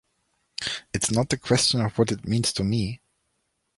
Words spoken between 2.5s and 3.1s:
to me.